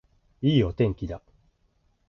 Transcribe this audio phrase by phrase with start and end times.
[0.41, 1.21] いいお天気だ